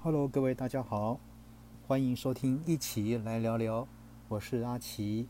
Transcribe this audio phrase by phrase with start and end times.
[0.00, 1.18] Hello，各位大家好，
[1.88, 3.86] 欢迎收听一起来聊聊，
[4.28, 5.26] 我是阿奇。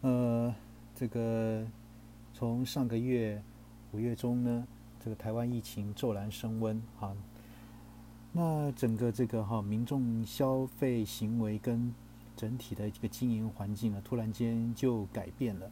[0.00, 0.52] 呃，
[0.94, 1.62] 这个
[2.32, 3.42] 从上个月
[3.92, 4.66] 五月中呢，
[4.98, 7.14] 这个台湾疫情骤然升温哈，
[8.32, 11.94] 那整个这个哈民众消费行为跟
[12.34, 15.70] 整体的这个经营环境呢，突然间就改变了。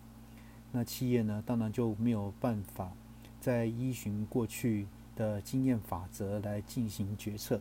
[0.72, 2.92] 那企业呢，当然就没有办法
[3.40, 4.86] 再依循过去
[5.16, 7.58] 的经验法则来进行决策。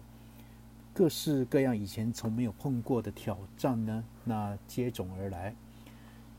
[0.93, 5.55] 各式各样以前从没有碰过的挑战呢，那接踵而来。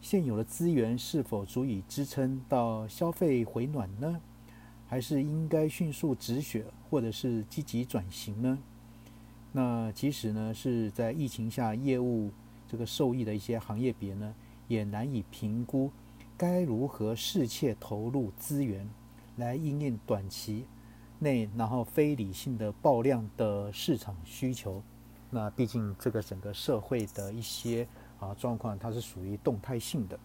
[0.01, 4.21] 现有的资源是否足以支撑到消费回暖呢？
[4.87, 8.59] 还是应该迅速止血，或者是积极转型呢？
[9.51, 12.31] 那即使呢是在疫情下业务
[12.69, 14.33] 这个受益的一些行业别呢，
[14.69, 15.91] 也难以评估
[16.37, 18.89] 该如何适切投入资源
[19.37, 20.65] 来应应短期。
[21.25, 24.81] 内，然后非理性的爆量的市场需求，
[25.31, 27.89] 那毕竟这个整个社会的一些
[28.21, 30.17] 啊状况，它是属于动态性的，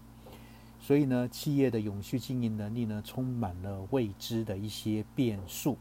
[0.79, 5.77] 所以呢，企业的永续经营能力呢，充满了未知的一些变数。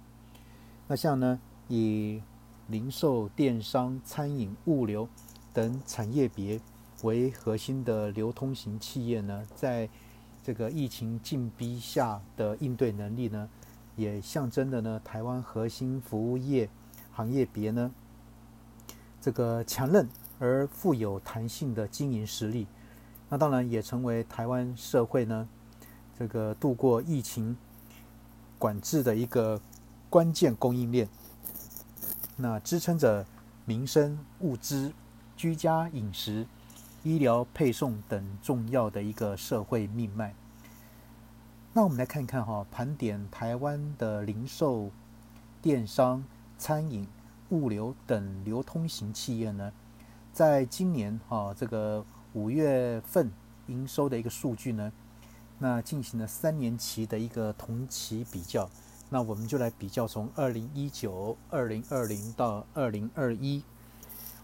[0.87, 2.23] 那像呢，以
[2.69, 5.09] 零售、电商、餐饮、物流
[5.53, 6.61] 等产业别
[7.03, 9.89] 为核心的流通型企业呢，在
[10.43, 13.49] 这个疫情禁逼下的应对能力呢？
[13.99, 16.71] 也象征的呢，台湾核心服务业
[17.11, 17.91] 行业别呢，
[19.21, 22.69] 这个强韧而富有弹性的经营实力，
[23.29, 25.49] 那当然也成为台湾社会呢，
[26.17, 27.57] 这个度过疫情
[28.57, 29.61] 管制的一个
[30.09, 31.09] 关键供应链，
[32.37, 33.27] 那支撑着
[33.65, 34.93] 民生物资、
[35.37, 36.47] 居家饮食、
[37.03, 40.37] 医疗配送等重要的一个社会命脉。
[41.79, 44.91] 那我们来看看哈，盘点台湾的零售、
[45.63, 46.25] 电商、
[46.59, 47.07] 餐饮、
[47.51, 49.73] 物流等流通型企业呢，
[50.33, 53.31] 在今年哈这个五月份
[53.69, 54.93] 营收的一个数据呢，
[55.61, 58.69] 那进行了三年期的一个同期比较，
[59.09, 63.63] 那我们就来比较从二零一九、二零二零到二零二一，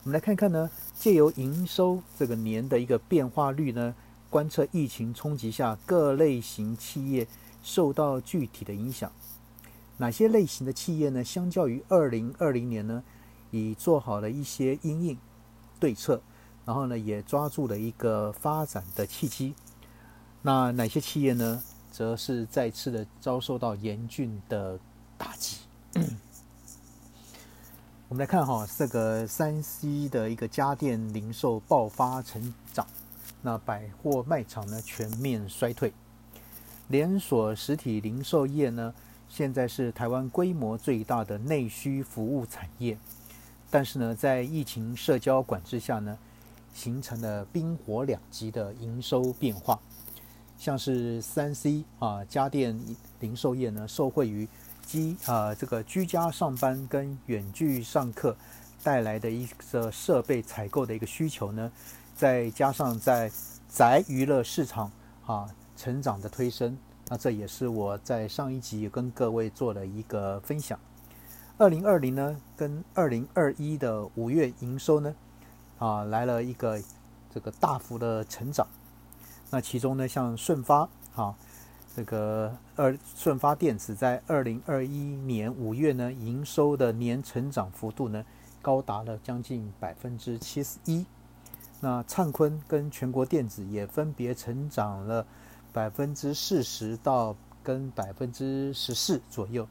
[0.04, 3.92] 我们来看看呢，借由营收这个年的一个变化率呢。
[4.34, 7.24] 观测疫情冲击下各类型企业
[7.62, 9.12] 受到具体的影响，
[9.98, 11.22] 哪些类型的企业呢？
[11.22, 13.04] 相较于二零二零年呢，
[13.52, 15.16] 已做好了一些因应
[15.78, 16.20] 对策，
[16.64, 19.54] 然后呢，也抓住了一个发展的契机。
[20.42, 21.62] 那哪些企业呢，
[21.92, 24.76] 则是再次的遭受到严峻的
[25.16, 25.58] 打击？
[28.08, 32.84] 我们来看哈，这个三 C 的一个家电零售爆发成长。
[33.46, 35.92] 那百货卖场呢全面衰退，
[36.88, 38.94] 连锁实体零售业呢
[39.28, 42.96] 现在是台湾规模最大的内需服务产业，
[43.70, 46.16] 但是呢在疫情社交管制下呢，
[46.72, 49.78] 形成了冰火两极的营收变化，
[50.56, 52.80] 像是三 C 啊家电
[53.20, 54.48] 零售业呢受惠于
[54.86, 58.34] 机啊这个居家上班跟远距上课
[58.82, 61.70] 带来的一个设备采购的一个需求呢。
[62.14, 63.30] 再加上在
[63.68, 64.90] 宅娱乐市场
[65.26, 70.78] 啊成长的推升，那这也是我在上一集跟各位做了一个分享。
[71.58, 75.14] 二零二零呢，跟二零二一的五月营收呢，
[75.78, 76.80] 啊来了一个
[77.32, 78.66] 这个大幅的成长。
[79.50, 81.34] 那其中呢，像顺发啊，
[81.94, 88.24] 这个二顺发电子在二零二一年五月呢，营收的年成长幅度呢，
[88.62, 91.04] 高达了将近百分之七十一。
[91.84, 95.26] 那灿坤跟全国电子也分别成长了
[95.70, 99.68] 百分之四十到跟百分之十四左右。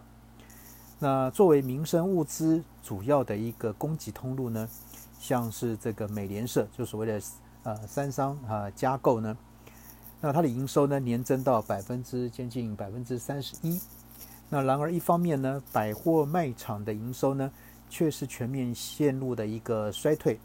[1.00, 4.70] 那作为民生物资主要的一个供给通路呢，
[5.20, 7.22] 像是这个美联社，就所谓的
[7.64, 9.36] 呃三商啊加购呢，
[10.22, 13.82] 那它的营收呢年增到百分之接近百分之三十一。
[14.52, 17.52] 那然而一方面呢，百货卖场的营收呢
[17.90, 20.40] 却是全面陷入的一个衰退。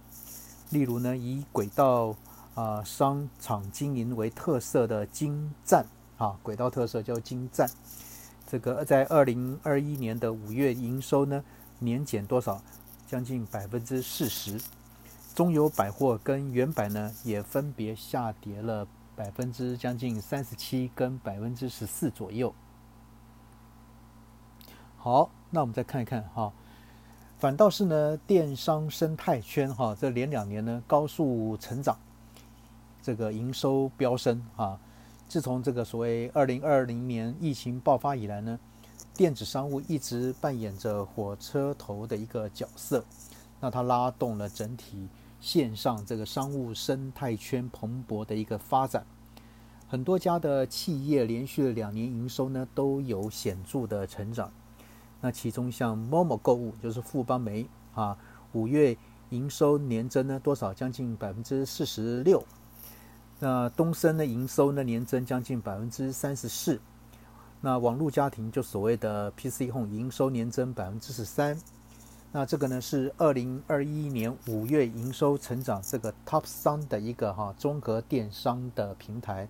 [0.71, 2.15] 例如呢，以轨道
[2.55, 5.87] 啊商场经营为特色的金站
[6.17, 7.69] 啊，轨道特色叫金站，
[8.47, 11.43] 这个在二零二一年的五月营收呢
[11.79, 12.61] 年减多少？
[13.07, 14.61] 将近百分之四十。
[15.35, 18.87] 中油百货跟原百呢也分别下跌了
[19.17, 22.53] 百分之将近三十七跟百分之十四左右。
[24.97, 26.53] 好，那我们再看一看哈。
[27.39, 31.97] 反倒是呢，电商生态圈哈，这连两年呢高速成长，
[33.01, 34.77] 这个营收飙升啊。
[35.29, 38.59] 自从这个所谓二零二零年疫情爆发以来呢，
[39.15, 43.05] 电子商务一直扮演着火车头的一个角色，
[43.61, 45.07] 那它拉动了整体
[45.41, 49.07] 线上这个商务生态圈蓬勃的一个发展。
[49.87, 54.51] 很多家的企业连续两年营收呢都有显著的成长。
[55.21, 58.17] 那其中像某某购物就是富邦媒啊，
[58.53, 58.97] 五月
[59.31, 60.73] 营收年增呢多少？
[60.73, 62.45] 将近百分之四十六。
[63.41, 66.81] 那东森的营收呢年增将近百分之三十四。
[67.61, 71.61] 那网络家庭就所谓的 PC Home 营收年增百分之十三。
[72.31, 79.49] 那这个呢是二零二一年五月营收成长这个 Top 三的一个哈综合电商的平台。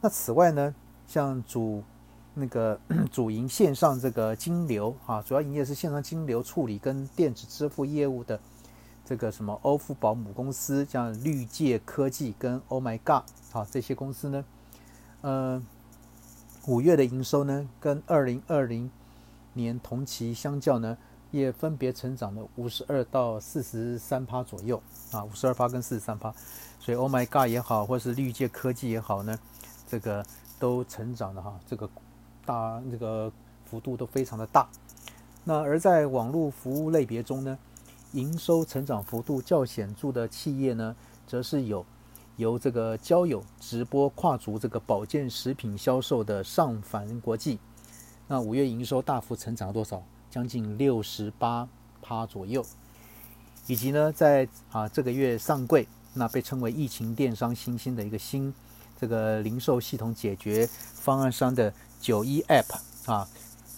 [0.00, 0.74] 那此外呢，
[1.06, 1.82] 像主
[2.34, 2.78] 那个
[3.10, 8.38] 主营线上这个金流啊，主要营业是线上金流处理跟电子支付业务的
[9.04, 13.22] 这个什么欧付宝母公司，像绿界科技跟 Oh My God
[13.52, 14.44] 啊这些公司呢，
[15.20, 15.62] 呃，
[16.66, 18.90] 五月的营收呢，跟二零二零
[19.52, 20.96] 年同期相较呢，
[21.30, 24.82] 也分别成长了五十二到四十三趴左右
[25.12, 26.34] 啊，五十二趴跟四十三趴，
[26.80, 29.38] 所以 Oh My God 也好，或是绿界科技也好呢。
[29.86, 30.24] 这个
[30.58, 31.88] 都成长的哈，这个
[32.44, 33.32] 大这个
[33.64, 34.68] 幅度都非常的大。
[35.44, 37.58] 那而在网络服务类别中呢，
[38.12, 40.96] 营收成长幅度较显著的企业呢，
[41.26, 41.84] 则是有
[42.36, 47.58] 由这个交友直播跨足这个保健食品销售的上凡国际。
[48.26, 50.02] 那五月营收大幅成长了多少？
[50.30, 51.68] 将近六十八
[52.00, 52.64] 趴左右。
[53.66, 58.52] 以及呢，在啊这个月上柜，那被称为疫情电商新兴的一个新。
[59.00, 63.28] 这个零售系统解决方案商的九一 App 啊，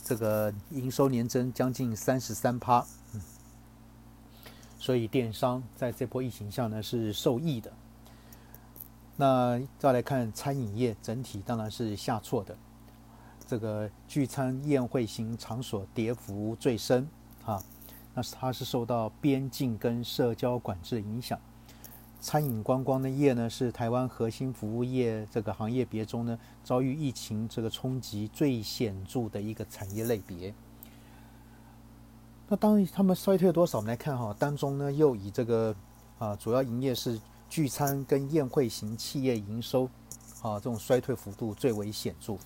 [0.05, 3.21] 这个营收年增将近三十三趴，嗯，
[4.79, 7.73] 所以电商在这波疫情下呢是受益的。
[9.17, 12.57] 那再来看餐饮业整体当然是下挫的，
[13.47, 17.09] 这个聚餐宴会型场所跌幅最深
[17.45, 17.62] 啊，
[18.15, 21.41] 那是它是受到边境跟社交管制影响。
[22.21, 30.53] 餐饮观光的业呢，是台湾核心服务业这个行业别中呢，遭遇疫情这个冲击最显著的一个产业类别。
[32.49, 33.79] 那当他们衰退多少？
[33.79, 35.75] 我们来看哈，当中呢又以这个
[36.19, 39.85] 啊主要营业是聚餐跟宴会型企业营收
[40.43, 42.37] 啊这种衰退幅度最为显著，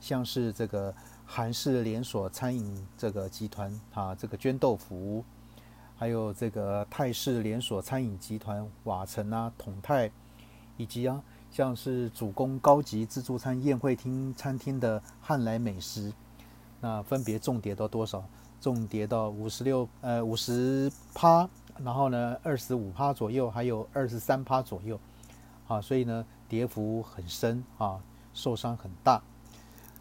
[0.00, 0.92] 像是这个
[1.24, 5.24] 韩式连锁餐饮这个集团啊，这个绢豆腐。
[6.04, 10.10] 还有这个泰式连锁餐饮集团瓦城啊、统泰，
[10.76, 16.12] 以及啊像是主攻高级自助餐宴会厅餐厅的汉来美食，
[16.82, 18.22] 那分别重跌到多少？
[18.60, 21.48] 重跌到五十六呃五十趴，
[21.82, 25.00] 然后呢二十五趴左右，还有二十三趴左右，
[25.66, 27.98] 啊，所以呢跌幅很深啊，
[28.34, 29.22] 受伤很大。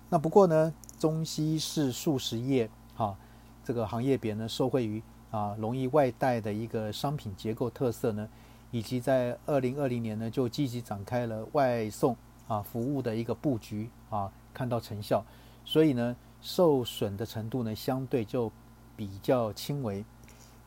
[0.10, 3.18] 那不过呢中西式素食业啊
[3.64, 5.02] 这个行业别呢受惠于。
[5.34, 8.30] 啊，容易外带的一个商品结构特色呢，
[8.70, 12.16] 以及在二零二零年呢就积极展开了外送
[12.48, 15.24] 啊服务的一个布局啊，看到成效，
[15.66, 18.52] 所以呢受损的程度呢相对就
[18.96, 20.06] 比较轻微，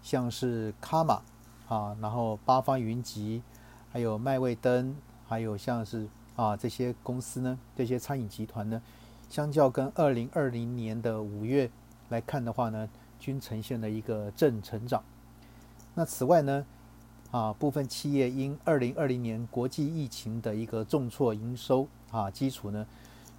[0.03, 1.23] 像是卡玛
[1.69, 3.41] 啊，然后八方云集，
[3.93, 4.97] 还有麦味登，
[5.29, 8.83] 还有像是啊这些公司呢，这些餐饮集团呢，
[9.31, 11.71] 相较跟二零二零年的五月
[12.09, 12.89] 来看的话呢。
[13.19, 15.03] 均呈现了一个正成长。
[15.95, 16.67] 那此外呢，
[17.31, 22.87] 啊，部分企业因二零二零年国际疫情的一个重挫营收啊基础呢，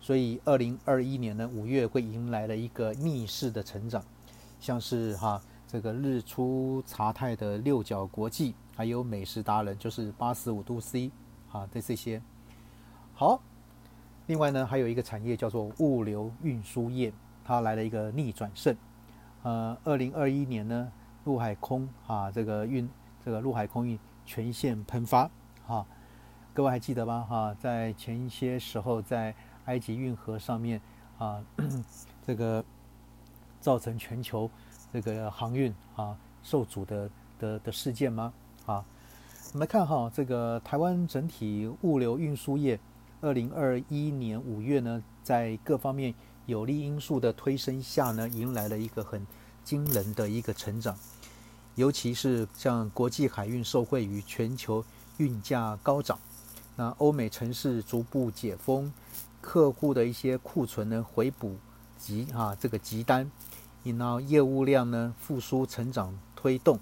[0.01, 4.03] 所以二零二一年呢五月会迎来了一个逆势的成长，
[4.59, 11.11] 像是哈这个日出茶太的六角国际，还有美食达人就是八十五度 C
[11.51, 12.21] 啊的这些。
[13.13, 13.41] 好，
[14.25, 18.75] 另外呢还有一个产业叫做物流运输业，它来了一个逆转胜。
[19.43, 20.91] 呃，二零二一年呢，
[21.25, 22.89] 陆海空啊，这个运
[23.23, 25.29] 这个陆海空运全线喷发
[25.65, 25.85] 哈，
[26.53, 27.25] 各位还记得吗？
[27.29, 29.33] 哈，在前一些时候，在
[29.65, 30.81] 埃及运河上面
[31.17, 31.43] 啊，
[32.25, 32.63] 这个
[33.61, 34.49] 造成全球
[34.91, 38.33] 这个航运啊受阻的的的事件吗？
[38.65, 38.83] 啊，
[39.53, 42.79] 我们来看哈，这个台湾整体物流运输业，
[43.21, 46.13] 二零二一年五月呢，在各方面
[46.47, 49.25] 有利因素的推升下呢，迎来了一个很。
[49.67, 50.97] 惊人的一个成长，
[51.75, 54.81] 尤其是像国际海运受惠于全球
[55.17, 56.17] 运价高涨，
[56.77, 58.93] 那欧美城市逐步解封，
[59.41, 61.57] 客户的一些库存呢回补
[61.97, 63.29] 急啊这个急单，
[63.83, 66.79] 引到业务量呢复苏成长推动，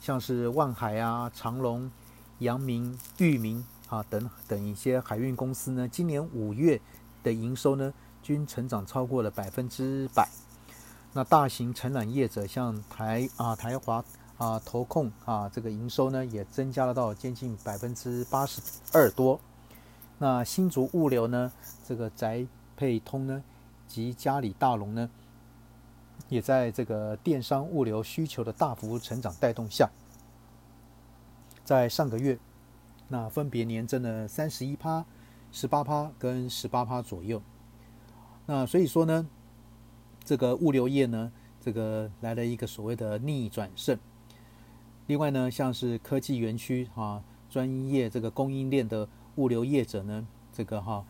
[0.00, 1.90] 像是万海啊、长隆、
[2.38, 6.80] 阳明、裕民啊等等一些海运公司呢，今年五月
[7.22, 7.92] 的营收呢
[8.22, 10.28] 均成长超过了百分之百。
[11.12, 14.02] 那大型承揽业者像台啊台华
[14.38, 18.62] 啊投控啊，这个营收呢也增加了到接近百分之八十
[18.92, 19.38] 二多。
[20.18, 21.52] 那新竹物流呢，
[21.84, 23.42] 这个宅配通呢
[23.86, 25.10] 及嘉里大龙呢，
[26.28, 29.90] 也在这个电商物流需求的大幅成长带动下，
[31.64, 32.38] 在上个月，
[33.08, 35.04] 那分别年增了三十一趴、
[35.50, 37.42] 十八趴跟十八趴左右。
[38.46, 39.28] 那所以说呢。
[40.24, 43.98] 这个物流业呢，这个来了一个所谓的逆转胜。
[45.08, 47.20] 另外呢，像是科技园区啊，
[47.50, 51.04] 专业这个供应链的物流业者呢，这个哈，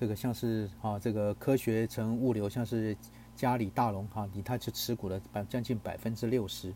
[0.00, 2.94] 这个像是啊，这个科学城物流，像是
[3.36, 6.74] 嘉里大龙哈，以它就持股了百将近百分之六十，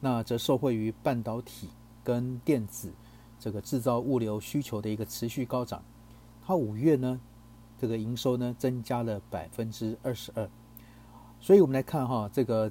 [0.00, 1.68] 那则受惠于半导体
[2.02, 2.90] 跟电子
[3.38, 5.84] 这个制造物流需求的一个持续高涨，
[6.46, 7.20] 它五月呢，
[7.80, 10.48] 这个营收呢增加了百分之二十二。
[11.40, 12.70] 所以我们来看哈，这个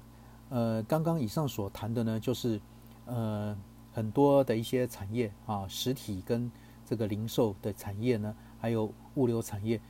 [0.50, 2.62] 呃，刚刚以上所谈的呢，就是
[3.06, 3.58] 呃
[3.92, 6.51] 很多的一些产业啊，实体跟
[6.86, 9.82] 这个零售的产业呢，还有物流产业，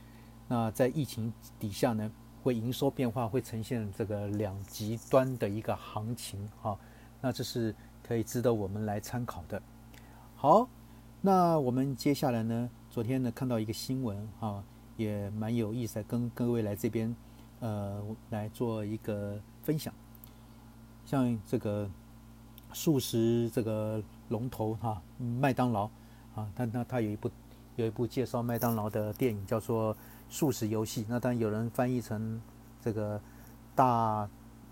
[0.48, 2.10] 那在疫情底下呢，
[2.42, 6.78] 会营收变化会呈现这个两极端的一个行情哈，
[7.20, 9.60] 那这是可以值得我们来参考的。
[10.36, 10.66] 好，
[11.20, 14.64] 那我们接下来呢，昨天呢看到一个新闻哈，
[15.00, 17.14] 也蛮有意思，跟各位来这边。
[17.62, 19.92] 呃，来做一个分享，
[21.04, 21.86] 像这个
[22.72, 25.84] 素食这个龙头哈，麦当劳
[26.34, 27.30] 啊，它那它有一部
[27.76, 29.94] 有一部介绍麦当劳的电影叫做
[30.30, 32.40] 《素食游戏》，那当然有人翻译成
[32.80, 33.20] 这个
[33.74, 34.26] 大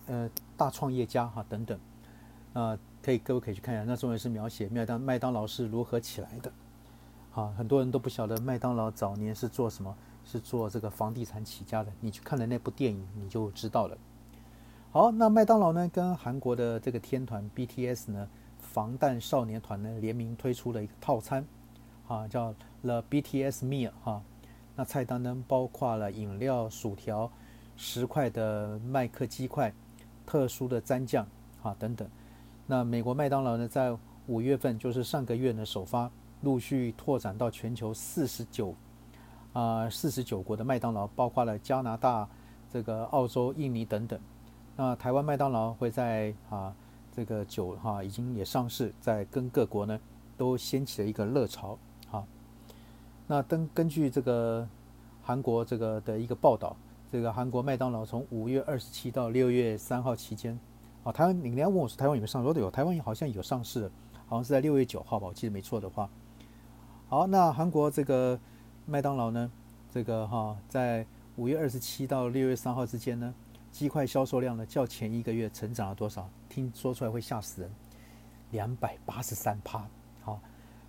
[0.07, 1.79] 呃大创业家哈等等，
[2.55, 6.51] 啊，可以各位可以去看一下，那中文是描写麦当麦当劳是如何起来的，
[7.33, 9.95] 好，很多人都不晓得麦当劳早年是做什么。
[10.31, 13.97] 是做这个房地产起家的，你去看了那部电影，你就知道了。
[14.93, 21.43] 好，那麦当劳呢，跟韩国的这个天团 BTS 呢，防弹少年团呢联名推出了一个套餐，
[22.07, 24.23] 啊，叫 The BTS Meal 哈。
[24.77, 27.31] 那菜单呢包括了饮料、薯条、
[27.77, 29.73] 十块的麦克鸡块、
[30.27, 31.27] 特殊的蘸酱
[31.63, 32.07] 啊等等。
[32.67, 36.11] 那美国麦当劳呢，在五月份就是上个月呢首发，
[36.43, 38.75] 陆续拓展到全球四十九。
[39.55, 42.29] 啊，四十九国的麦当劳，包括了加拿大、
[42.71, 44.21] 这个澳洲、印尼等等。
[44.77, 46.73] 那台湾麦当劳会在啊
[47.11, 49.99] 这个九哈已经也上市，在跟各国呢
[50.37, 51.77] 都掀起了一个热潮。
[52.09, 52.25] 哈，
[53.27, 54.69] 那根根据这个
[55.23, 56.77] 韩国这个的一个报道，
[57.11, 60.57] 这个韩国麦当劳从五月二十七到六月三号期间，
[61.03, 63.91] 啊，台湾你要问我说台湾有没有上，说的有，台湾好像有上市，
[64.29, 66.09] 好像是在六月九号吧，我记得没错的话。
[67.09, 68.39] 好，那韩国这个。
[68.91, 69.53] 麦当劳呢，
[69.93, 71.05] 这个哈，在
[71.37, 73.35] 五月二十七到六月三号之间呢，
[73.71, 76.27] 鸡块销售量呢较前一个月成长了多少？
[76.49, 77.71] 听说出来会吓死人，
[78.51, 79.87] 两百八十三趴。
[80.23, 80.41] 好，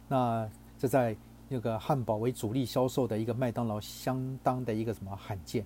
[0.08, 1.14] 那这在
[1.50, 5.66] 那个汉堡为主力销售的一个麦当劳，相当的一个什么罕见。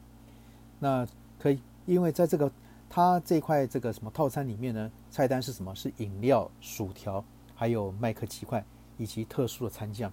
[0.80, 2.52] 那可以，因为在这个
[2.90, 5.76] 它这块这个什么套餐里面呢，菜单是什么？
[5.76, 7.24] 是饮料、薯条，
[7.54, 8.66] 还有麦克鸡块
[8.98, 10.12] 以及特殊的餐酱。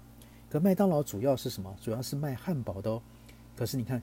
[0.50, 1.74] 可麦当劳主要是什么？
[1.80, 3.00] 主要是卖汉堡的哦。
[3.56, 4.02] 可是你看，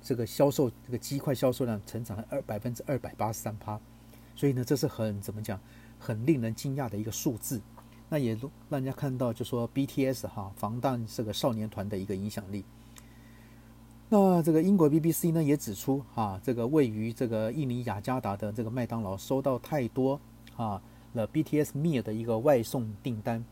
[0.00, 3.78] 这个销售这个鸡块销售量成长了二百分之二百八十三趴，
[4.36, 5.60] 所以呢，这是很怎么讲，
[5.98, 7.60] 很令人惊讶的一个数字。
[8.08, 8.34] 那也
[8.70, 12.64] 让人家看到，就说 BTS 哈防弹这个少年团的一个影响力。
[14.08, 20.18] 那这个英国 BBC 呢也指出，哈这个位于这个印尼雅加达的这个麦当劳收到太多
[20.56, 20.80] 啊
[21.14, 23.44] 了 BTS MEA 的一个外送订单。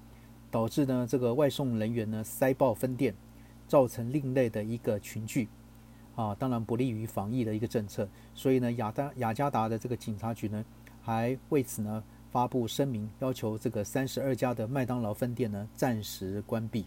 [0.56, 3.14] 导致呢，这个外送人员呢塞爆分店，
[3.68, 5.46] 造成另类的一个群聚，
[6.14, 8.08] 啊，当然不利于防疫的一个政策。
[8.34, 10.64] 所以呢，雅达雅加达的这个警察局呢，
[11.02, 16.86] 还为此呢发布声明，要求这个三十二家的麦当劳分店呢暂时关闭。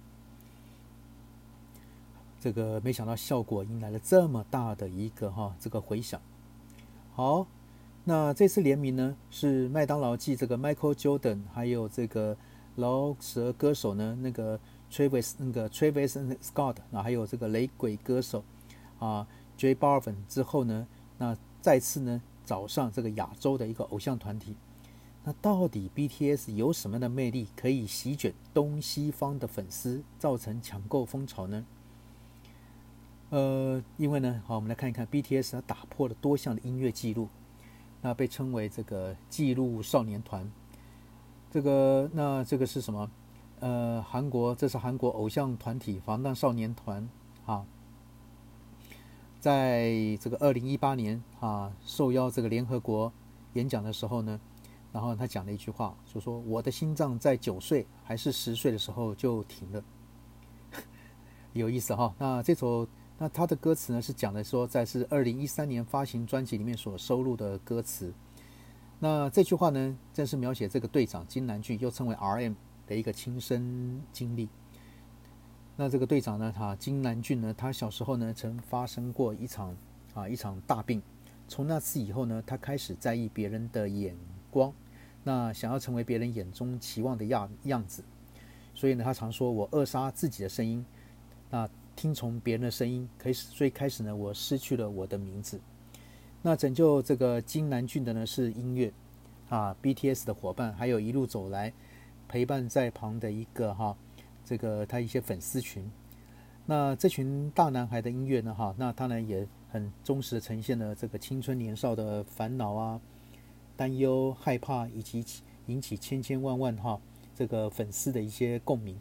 [2.39, 6.19] 这个没想到效果迎来了这么大的一个哈这个回响。
[7.13, 7.45] 好，
[8.03, 12.35] 那这次联名呢是麦当劳继这个 Michael Jordan 还有这个。
[12.75, 14.59] 饶舌歌手呢，那个
[14.91, 18.43] Travis 那个 Travis Scott 那，还有这个雷鬼歌手
[18.99, 24.55] 啊 J Balvin 之后呢，那再次呢找上这个亚洲的一个偶像团体。
[25.25, 31.65] 那到底 BTS 有什么样的魅力，可以席卷东西方的粉丝，造成抢购风潮呢？
[33.29, 37.27] 呃，因为呢，好，我们来看一看 BTS 它打破了多项的音乐记录，
[38.01, 40.49] 那被称为这个记录少年团。
[41.51, 43.09] 这个那这个是什么？
[43.59, 47.09] 呃，韩国这是韩国偶像团体防弹少年团
[47.45, 47.65] 啊。
[49.39, 53.11] 在这个二零一八年啊，受邀这个联合国
[53.53, 54.39] 演讲的时候呢，
[54.93, 59.83] 然后他讲了一句话，就说我的心脏在九岁还是十岁的时候就停了，
[61.53, 62.13] 有意思哈。
[62.17, 62.87] 那这首
[63.17, 68.13] 那他的歌词呢是讲的说，在是二零一三年发行专辑里面所收录的歌词。
[69.01, 72.53] 那这句话呢，正是描写这个队长金南俊，又称为 R.M
[72.85, 74.49] 的一个亲身经历。
[75.77, 79.73] 那这个队长呢，他金南俊呢，他小时候呢，曾发生过一场
[80.13, 81.01] 啊一场大病。
[81.47, 84.13] 从那次以后呢，他开始在意别人的眼
[84.51, 84.73] 光，
[85.23, 88.03] 那想要成为别人眼中期望的样样子。
[88.75, 90.85] 所以呢，他常说我扼杀自己的声音，
[91.49, 93.07] 那听从别人的声音。
[93.17, 95.57] 开始，所以开始呢，我失去了我的名字。
[96.41, 98.91] 那拯救这个金南俊的呢，是音乐
[99.49, 101.73] 啊，BTS 的伙伴，还有一路走来
[102.27, 103.95] 陪伴在旁的一个哈。
[104.45, 105.87] 这个他一些粉丝群，
[106.65, 112.99] 那这群大男孩的音乐呢，哈，那当然也很忠实的呈现了这个青春年少的烦恼啊、
[113.75, 115.23] 担忧、害怕，以及
[115.67, 116.99] 引起千千万万哈
[117.35, 118.97] 这个粉丝的一些共鸣。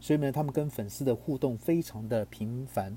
[0.00, 2.94] 所以呢，他们跟粉丝的互动非常的频繁，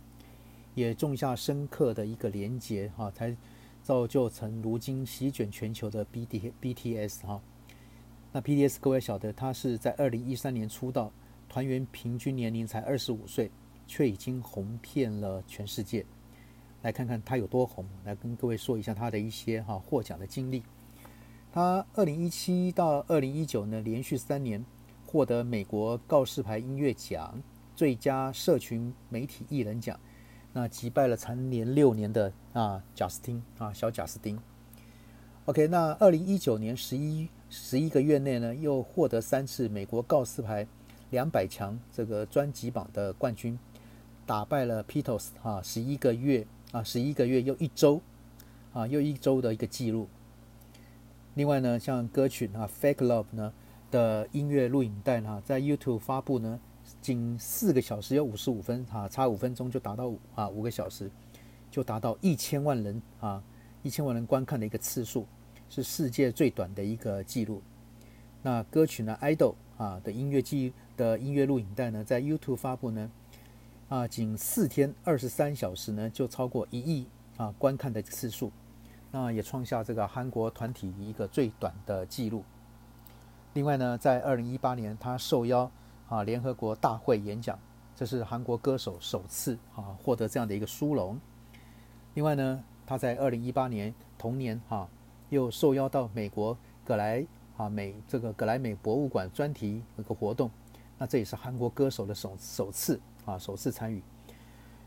[0.75, 3.33] 也种下深刻的一个连结哈，才
[3.83, 7.39] 造就成如今席卷全球的 B D B T S 哈。
[8.31, 11.11] 那 B T S 各位晓得，他是在二零一三年出道。
[11.49, 13.51] 团员平均年龄才二十五岁，
[13.85, 16.03] 却已经红遍了全世界。
[16.81, 20.63] 来看看他有多红，来跟各位说一下他的一些哈获奖的经历。
[21.51, 24.65] 他二零一七到二零一九呢，连续三年
[25.05, 27.39] 获得美国告示牌音乐奖
[27.75, 29.99] 最佳社群媒体艺人奖，
[30.53, 34.39] 那击败了蝉联六年的啊贾斯汀啊小贾斯汀。
[35.45, 40.65] OK，那二零一九年十一十一个月内呢，又获得三次美国告示牌。
[41.11, 43.59] 两百强这个专辑榜的冠军，
[44.25, 48.01] 打败了 Beatles 哈，十一个月啊，十一个月又一周
[48.73, 50.07] 啊，又一周的一个记录。
[51.35, 53.53] 另外呢，像歌曲啊《Fake Love》呢
[53.91, 56.59] 的音乐录影带呢，在 YouTube 发布呢，
[57.03, 61.11] 仅四个小时有五十五分啊，差五分钟就达到啊五个小时
[61.69, 63.43] 就达到一千万人啊，
[63.83, 65.27] 一千万人观看的一个次数，
[65.69, 67.61] 是世界最短的一个记录。
[68.41, 70.73] 那歌曲呢，《Idol》啊的音乐记。
[70.95, 73.09] 的音乐录影带呢，在 YouTube 发布呢，
[73.89, 78.51] 啊，仅四天二十三小时呢，就超过一亿啊观看的次数，
[79.09, 82.43] 那也创下这个韩国团体一个最短的记录。
[83.53, 85.69] 另外呢，在二零一八年，他受邀
[86.13, 87.57] 啊联合国大会演讲，
[87.95, 91.19] 这是韩国歌手首次啊获得这样的一个殊荣。
[92.13, 94.87] 另外呢，他在二零一八年同年哈
[95.29, 97.25] 又受邀到美国格莱
[97.57, 100.51] 啊美这个格莱美博物馆专题一个活动。
[100.99, 104.03] 那这也是韩国歌手的首首次啊，首次参与。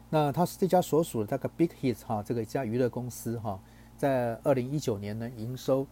[0.09, 3.59] 那他是这家所属的这个 Big Hits 哈，这个一家娱乐公司哈，
[3.99, 5.85] 在二零一九年呢，营收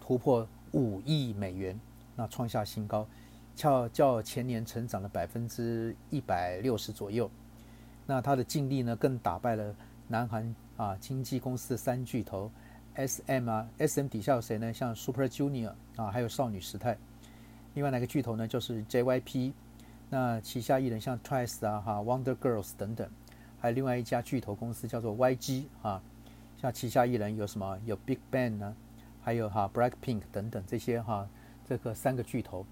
[0.00, 1.78] 突破五亿美元，
[2.16, 3.06] 那创下新高，
[3.58, 7.28] 较较前年成长了百分之一百六十左右。
[8.06, 9.74] 那他的净利呢，更打败了
[10.06, 12.48] 南韩啊经纪公司的三巨头
[12.94, 14.72] SM 啊，SM 底下有谁呢？
[14.72, 16.96] 像 Super Junior 啊，还有少女时代。
[17.74, 18.46] 另外哪个巨头呢？
[18.46, 19.52] 就是 JYP，
[20.08, 23.10] 那旗下艺人像 Twice 啊、哈 Wonder Girls 等等，
[23.58, 26.00] 还有另外一家巨头公司叫做 YG 啊，
[26.62, 27.76] 像旗下艺人有什么？
[27.84, 28.76] 有 Big Bang 呢，
[29.20, 31.28] 还有哈 Blackpink 等等这些哈，
[31.68, 32.64] 这个三个巨头。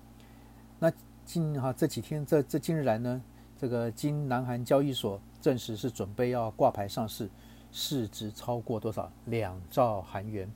[0.78, 0.92] 那
[1.24, 3.22] 近哈这几天这这近日来呢，
[3.58, 7.30] 这个经南韩交易所证实是准备要挂牌上市，
[7.72, 9.10] 市值超过多少？
[9.24, 10.50] 两兆韩元，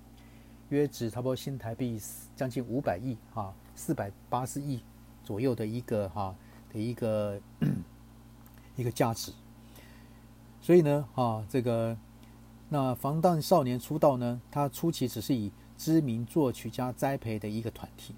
[0.68, 2.00] 约值差不多新台币
[2.36, 3.52] 将近五百亿啊。
[3.76, 4.82] 四百八十亿
[5.24, 6.34] 左右的一个哈
[6.70, 7.40] 的一个
[8.76, 9.32] 一个价值，
[10.60, 11.96] 所以呢，哈这个
[12.68, 18.14] 那防弹少年出道呢，他初期只是以知名作曲家栽培的一个团体，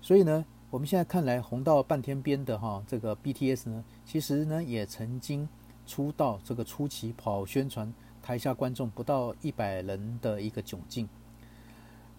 [0.00, 5.46] 所以呢，我们现在看来红到半天边的哈这个 BTS 呢，其实呢也曾经
[5.86, 11.06] 出道这个初期跑宣传，台下观众不到一百人的一个窘境，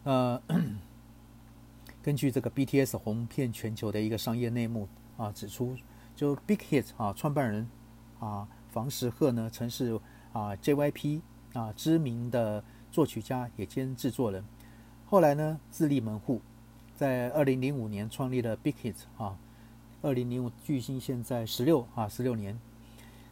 [0.03, 0.39] 呃。
[2.03, 4.87] 根据这个 BTS 红遍全球的一个商业内幕
[5.17, 5.75] 啊，指出，
[6.15, 7.67] 就 Big Hit 啊创办人
[8.19, 9.99] 啊房石赫呢，曾是
[10.31, 11.21] 啊 JYP
[11.53, 14.43] 啊知名的作曲家也兼制作人，
[15.07, 16.39] 后来呢自立门户，
[16.95, 19.35] 在二零零五年创立了 Big Hit 啊，
[20.01, 22.57] 二零零五巨星现在十六啊十六年，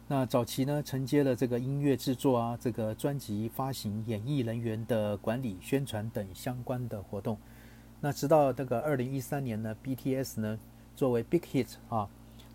[0.08, 7.38] 那早期呢承接了这个音乐制作啊，这个专辑发行、演艺人员的管理、宣传等相关的活动。
[8.00, 10.58] 那直到这个二零一三年呢，BTS 呢
[10.96, 12.08] 作为 Big Hit 啊，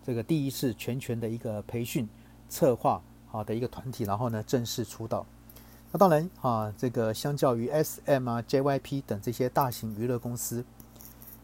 [0.04, 2.06] 这个第一次全权的一个培训、
[2.50, 5.24] 策划、好的一个团体，然后呢正式出道。
[5.90, 10.62] 那当然啊，这个相较于 S.M 啊、J.Y.P 等这些大型娱乐公司，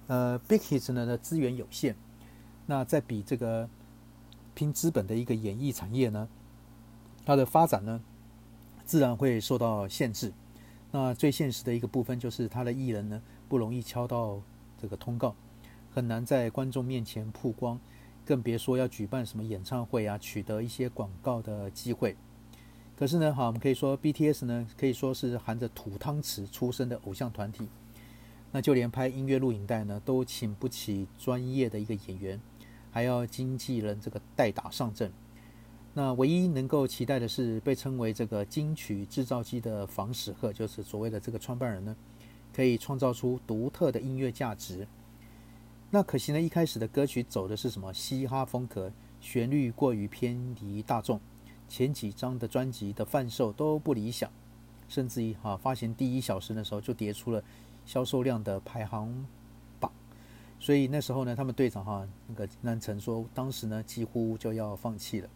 [0.07, 1.95] 呃，Big Hit 呢的资源有限，
[2.67, 3.69] 那在比这个
[4.55, 6.29] 拼资本的一个演艺产业呢，
[7.25, 8.01] 它的发展呢，
[8.85, 10.33] 自然会受到限制。
[10.91, 14.41] 那最现实的一个部分就是，他的艺人呢不容易敲到
[14.81, 15.35] 这个通告，
[15.93, 17.81] 很难在观众面前曝光，
[18.25, 22.15] 更别说要举办什么演唱会啊，取得一些广告的机会。
[22.97, 27.67] 可是呢，好，我们可以说 BTS 呢，可以说是含着土汤匙出身的偶像团体。
[28.55, 32.41] 那就连拍音乐录影带呢，都请不起专业的一个演员，
[32.93, 35.11] 还要经纪人这个代打上阵。
[35.93, 41.97] 那唯一能够期待的是，被称为这个金曲制造机的房史赫，就是所谓的这个创办人呢，
[42.53, 44.87] 可以创造出独特的音乐价值。
[45.91, 51.21] 那可惜呢，一开始的歌曲走的是什么嘻哈风格，旋律过于偏离大众。
[51.69, 54.31] 前几张的专辑的贩售都不理想，
[54.87, 57.43] 甚至于哈发行第一小时的时候就跌出了
[57.87, 59.13] 销售量的排行
[59.79, 59.91] 榜，
[60.59, 65.29] 所以那时候呢，他们队长哈那个南城说，当时呢几乎就要放弃了。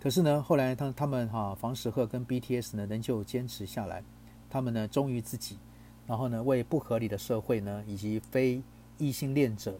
[0.00, 4.02] 可是呢，后来他他们哈房石赫跟 BTS 呢仍旧坚持下来，
[4.50, 5.58] 他们呢忠于自己，
[6.06, 8.62] 然后呢为不合理的社会呢以及非
[8.98, 9.78] 异性恋者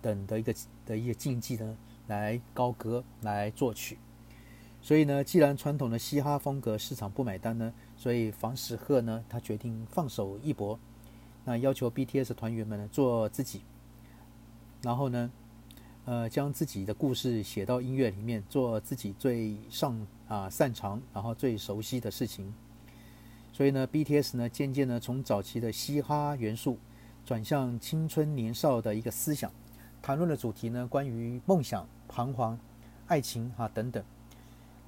[0.00, 0.54] 等的一个
[0.86, 3.98] 的一个禁忌呢来高歌来作曲。
[4.82, 10.78] 所以呢，既然传统的嘻哈风格市场不买单呢，所以房石赫呢，他决定放手一搏，
[11.44, 13.62] 那要求 BTS 团员们呢做自己，
[14.82, 15.30] 然后呢，
[16.04, 22.52] 呃，将自己的故事写到音乐里面，做自己最上啊擅长，然后最熟悉的事情。
[23.52, 26.78] 所以呢，BTS 呢渐渐呢从早期的嘻哈元素，
[27.26, 29.50] 转向青春年少的一个思想，
[30.00, 32.58] 谈论的主题呢关于梦想、彷徨、
[33.06, 34.02] 爱情啊等等。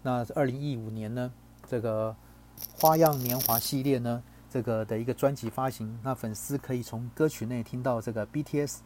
[0.02, 1.32] 那二零一五年呢，
[1.68, 2.14] 这个
[2.78, 8.80] 花样年华系列呢，这个的一个专辑发行，那粉丝可以从歌曲内听到这个 BTS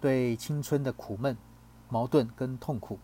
[0.00, 1.36] 对青春的苦闷、
[1.88, 2.96] 矛盾跟痛苦，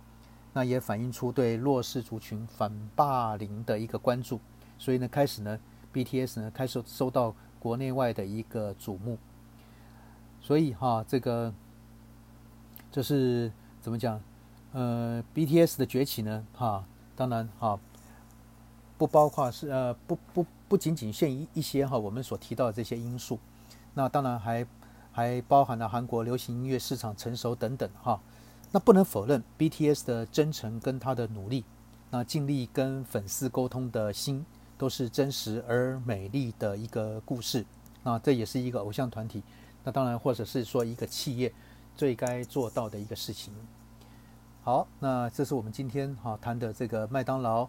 [0.52, 4.38] 那也反映出对弱势族群反霸凌的一个关注，
[4.78, 5.58] 所以呢，开始呢
[5.92, 9.18] ，BTS 呢开始受到国内外的一个瞩目，
[10.40, 11.52] 所以哈，这个
[12.92, 14.20] 这是怎么讲？
[14.72, 16.84] 呃，BTS 的崛起呢，哈。
[17.16, 17.80] 当然哈，
[18.98, 23.38] 不包括是呃不不不仅仅限于一些哈我们所提到的这些因素，
[23.94, 24.66] 那当然还
[25.12, 28.20] 还包含了韩国流行音乐市场成熟等等哈。
[28.72, 31.64] 那不能否认 BTS 的真诚跟他的努力，
[32.10, 34.44] 那尽力跟粉丝沟通的心
[34.76, 37.64] 都是真实而美丽的一个故事。
[38.02, 39.42] 那这也是一个偶像团体，
[39.84, 41.52] 那当然或者是说一个企业
[41.96, 43.54] 最该做到的一个事情。
[44.62, 47.68] 好，那这是我们今天哈谈的这个麦当劳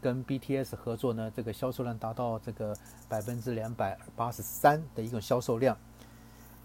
[0.00, 2.76] 跟 BTS 合作呢，这个销售量达到这个
[3.08, 5.76] 百分之两百八十三的一个销售量。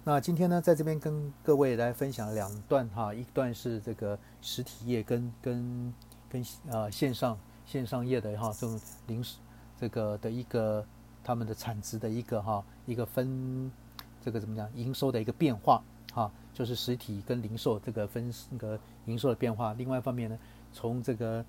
[0.04, 5.94] 那今天呢，在这边跟各位来分享两段哈，一段是这个实体业跟跟
[6.30, 9.24] 跟呃线上线上业的哈这种零
[9.80, 10.86] 这个的一个
[11.24, 13.72] 他们的产值的一个哈一个分
[14.22, 16.32] 这个怎么讲营收的一个变化哈。
[16.54, 19.74] 就是实体跟零售这个分那个营收的变化。
[19.74, 20.38] 另外一方面呢，
[20.72, 21.44] 从这个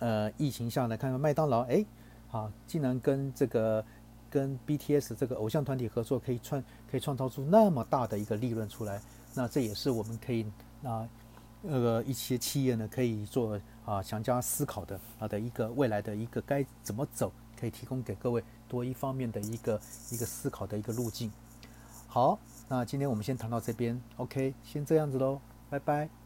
[0.00, 1.86] 呃疫情下来看看麦当劳，哎，
[2.26, 3.84] 好，竟然跟这个
[4.28, 6.60] 跟 BTS 这个偶像团体合作，可以创
[6.90, 9.00] 可以创造出那么大的一个利润出来。
[9.34, 10.44] 那这也是我们可以
[10.82, 11.08] 啊
[11.62, 21.30] 那个一些企业呢可以做啊强加思考的啊的一个未来的一个该怎么走，可以提供给各位多一方面的一个一个思考的一个路径。
[22.08, 22.38] 好。
[22.72, 26.19] 那今天我们先谈到这边，OK，先这样子喽，拜拜。